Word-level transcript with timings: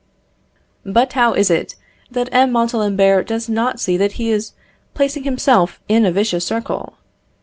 But 0.83 1.13
how 1.13 1.33
is 1.33 1.51
it 1.51 1.75
that 2.09 2.27
M. 2.33 2.51
Montalembert 2.51 3.27
does 3.27 3.47
not 3.47 3.79
see 3.79 3.97
that 3.97 4.13
he 4.13 4.31
is 4.31 4.53
placing 4.95 5.25
himself 5.25 5.79
in 5.87 6.07
a 6.07 6.11
vicious 6.11 6.43
circle? 6.43 6.95